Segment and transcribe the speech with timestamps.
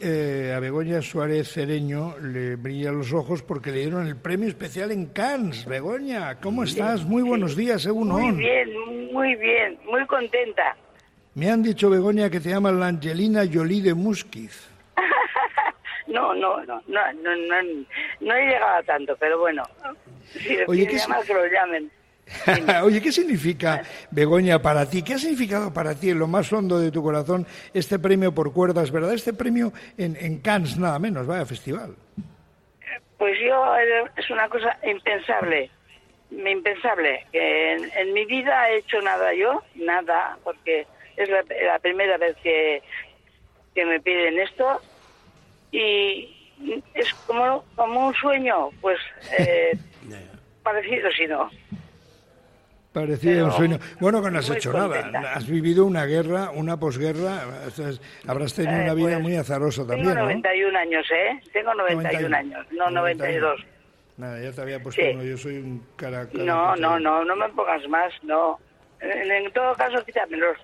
[0.00, 4.92] Eh, a Begoña Suárez Cereño le brillan los ojos porque le dieron el premio especial
[4.92, 5.66] en Cannes.
[5.66, 7.04] Begoña, ¿cómo estás?
[7.04, 10.76] Muy buenos días, según Muy bien, muy bien, muy contenta.
[11.34, 14.70] Me han dicho, Begoña, que te llaman la Angelina Jolie de Musquiz.
[16.06, 17.84] no, no, no, no, no, no,
[18.20, 19.64] no he llegado a tanto, pero bueno,
[20.22, 21.90] si Oye, ¿qué llamar, que lo llamen.
[22.84, 25.02] Oye, ¿qué significa, Begoña, para ti?
[25.02, 28.52] ¿Qué ha significado para ti, en lo más hondo de tu corazón, este premio por
[28.52, 29.14] cuerdas, verdad?
[29.14, 31.94] Este premio en, en Cannes, nada menos, vaya festival.
[33.16, 35.70] Pues yo, eh, es una cosa impensable,
[36.30, 37.26] impensable.
[37.32, 42.16] que En, en mi vida he hecho nada yo, nada, porque es la, la primera
[42.16, 42.82] vez que,
[43.74, 44.80] que me piden esto
[45.72, 46.34] y
[46.94, 48.98] es como, como un sueño, pues
[49.38, 49.76] eh,
[50.62, 51.50] parecido si no.
[53.00, 53.78] Parecido a un Pero sueño.
[54.00, 55.10] Bueno, que no has hecho contenta.
[55.10, 55.32] nada.
[55.34, 57.42] Has vivido una guerra, una posguerra.
[58.26, 60.22] Habrás tenido Eh, una vida pues, muy azarosa Tengo también, ¿no?
[60.22, 61.40] 91 años, ¿eh?
[61.52, 63.60] Tengo 91 años, no 92.
[64.16, 65.08] Nada, ya te había puesto Sí.
[65.14, 65.22] uno.
[65.22, 66.26] Yo soy un cara.
[66.28, 68.58] cara- No, no, no, no me pongas más, no.
[69.00, 70.56] En, en todo caso, quítamelos.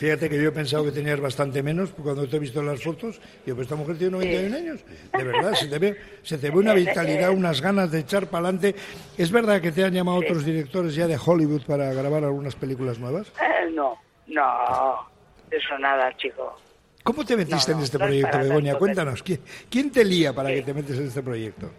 [0.00, 3.20] Fíjate que yo he pensado que tenías bastante menos cuando te he visto las fotos.
[3.44, 4.80] Digo, pues esta mujer tiene 91 años.
[5.12, 8.48] De verdad, se te, ve, se te ve una vitalidad, unas ganas de echar para
[8.48, 8.74] adelante.
[9.18, 12.98] ¿Es verdad que te han llamado otros directores ya de Hollywood para grabar algunas películas
[12.98, 13.30] nuevas?
[13.42, 13.94] Eh, no,
[14.28, 15.06] no,
[15.50, 16.56] eso nada, chico.
[17.04, 18.74] ¿Cómo te metiste No, no, en este no es proyecto, para Begoña?
[18.76, 21.70] Cuéntanos, ¿quién, quién te lía para que te metes en este proyecto?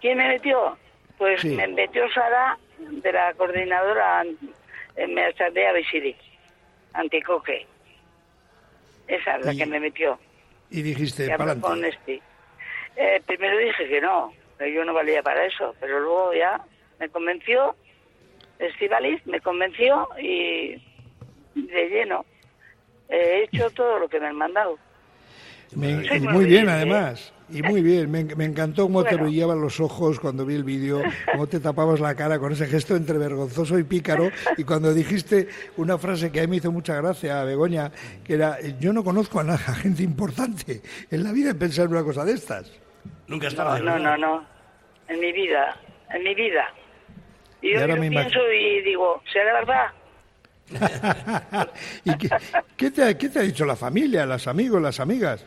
[0.00, 0.78] ¿Quién me metió?
[1.18, 4.22] Pues me metió Sara, de la coordinadora
[4.96, 6.14] Mercadea Visiri,
[6.94, 7.66] Anticoque.
[9.06, 10.18] Esa es la Y- que me metió.
[10.70, 12.22] Y dijiste, para con este.
[12.96, 16.60] Eh, primero dije que no, que yo no valía para eso, pero luego ya
[16.98, 17.76] me convenció,
[18.58, 20.80] Estivalis me convenció y
[21.54, 22.24] de lleno
[23.08, 24.78] he hecho todo lo que me han mandado.
[25.74, 27.33] Me- muy bien, además.
[27.52, 28.10] Y muy bien.
[28.10, 29.24] Me, me encantó cómo te Bueno.
[29.26, 32.96] brillaban los ojos cuando vi el vídeo, cómo te tapabas la cara con ese gesto
[32.96, 34.30] entre vergonzoso y pícaro.
[34.56, 37.92] Y cuando dijiste una frase que a mí me hizo mucha gracia, Begoña,
[38.24, 41.88] que era: Yo no conozco a, nada, a gente importante en la vida en pensar
[41.88, 42.72] una cosa de estas.
[43.28, 44.16] Nunca No, estaba de no, verdad.
[44.18, 44.46] no, no,
[45.08, 45.76] en mi vida,
[46.14, 46.64] en mi vida.
[47.60, 49.86] Y Y yo ahora me pienso y digo, ¿será verdad?
[52.04, 52.30] ¿Y qué,
[52.76, 55.44] qué te, ha- qué te ha dicho la familia, los amigos, las amigas?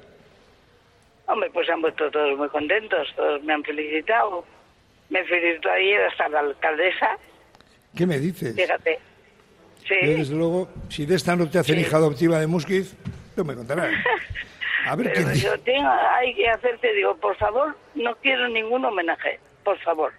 [1.38, 4.44] Hombre, pues han puesto todos muy contentos, todos me han felicitado.
[5.12, 7.16] Me felicitó ayer hasta la alcaldesa,
[7.96, 8.56] ¿Qué me dices?
[8.56, 8.98] fíjate.
[9.88, 9.94] Sí.
[10.02, 11.82] Yo, desde luego, si de esta no te hacen Sí.
[11.82, 12.96] hija adoptiva de Musquiz,
[13.36, 13.94] no me contarás.
[14.88, 18.84] A ver Pero quién yo tengo, hay que hacerte, digo, por favor, no quiero ningún
[18.84, 20.14] homenaje, por favor,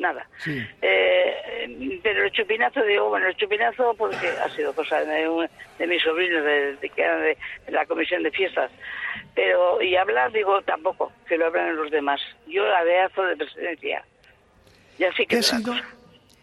[0.00, 0.26] nada.
[0.38, 0.60] Sí.
[0.82, 5.86] Eh, pero el chupinazo, digo, bueno, el chupinazo porque ha sido cosa de, un- de
[5.86, 7.36] mis sobrinos, de, de, que eran de,
[7.68, 8.70] la comisión de fiestas.
[9.34, 12.20] Pero, y hablar, digo, tampoco, que lo hablan los demás.
[12.48, 14.04] Yo adeazo de presencia.
[14.98, 15.74] Y así ¿Qué que ha sido,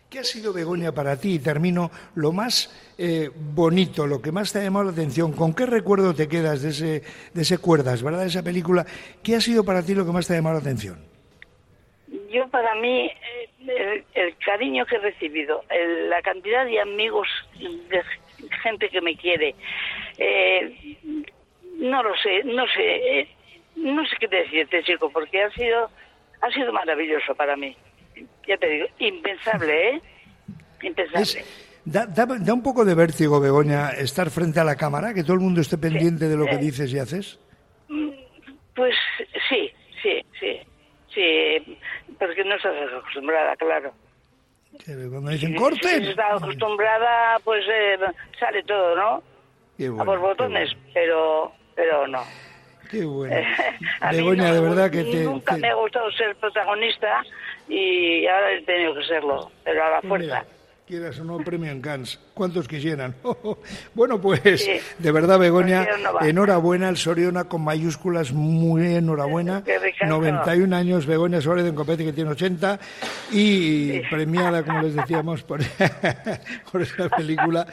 [0.09, 1.35] qué ha sido, Begoña, para ti?
[1.35, 5.31] Y termino, lo más eh, bonito, lo que más te ha llamado la atención.
[5.33, 7.03] ¿Con qué recuerdo te quedas de ese,
[7.33, 8.85] de ese Cuerdas, verdad, de esa película?
[9.21, 10.97] ¿Qué ha sido para ti lo que más te ha llamado la atención?
[12.31, 17.27] Yo para mí, eh, el, el cariño que he recibido, el- la cantidad de amigos,
[17.59, 18.03] de
[18.63, 19.55] gente que me quiere,
[20.17, 20.97] eh,
[21.79, 23.27] no lo sé, no sé, eh,
[23.75, 25.89] no sé qué decirte, chico, porque ha sido,
[26.41, 27.75] ha sido maravilloso para mí.
[28.47, 30.01] Ya te digo, impensable, ¿eh?
[30.81, 31.21] Impensable.
[31.21, 35.23] Es- da, da- da un poco de vértigo, Begoña, estar frente a la cámara, que
[35.23, 36.61] todo el mundo esté pendiente de lo que sí.
[36.61, 37.39] dices y haces.
[38.75, 38.95] Pues
[39.49, 39.71] sí,
[40.01, 40.61] sí, sí,
[42.19, 43.91] sí, porque no estás acostumbrada, claro.
[44.85, 46.03] Que cuando dicen, Si ¡corten!
[46.03, 47.97] estás acostumbrada, pues eh,
[48.39, 49.23] sale todo, ¿no?
[49.77, 52.23] Qué a bueno, por qué botones, bueno, pero pero no.
[52.89, 53.35] Qué bueno.
[54.01, 55.23] A Begoña, no de verdad que te...
[55.23, 57.21] Nunca te- me ha gustado ser protagonista
[57.67, 60.25] y ahora he tenido que serlo, pero a la fuerza.
[60.25, 60.45] mira,
[60.87, 62.17] quieras o no, premio en Cannes.
[62.33, 63.13] ¿Cuántos quisieran?
[63.93, 64.71] bueno, pues, Sí.
[64.97, 69.63] de verdad, Begoña, no enhorabuena, el Soriona con mayúsculas, muy enhorabuena.
[69.65, 70.09] Qué ricazo.
[70.09, 72.79] 91 años, Begoña Suárez en Copete, que tiene 80,
[73.31, 75.59] y premiada, como les decíamos, por,
[76.71, 77.67] por esa película.